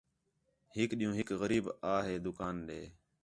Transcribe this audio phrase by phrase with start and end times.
[0.75, 2.81] ہِک ݙِین٘ہوں ہِک غریب آ ہے دُکان ݙے